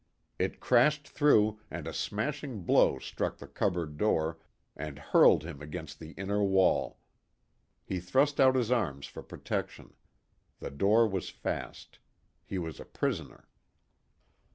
[0.39, 4.39] It crashed through, and a smashing blow struck the cupboard door
[4.75, 6.97] and hurled him against the inner wall.
[7.85, 9.93] He thrust out his arms for protection.
[10.57, 11.99] The door was fast.
[12.47, 13.47] He was a prisoner.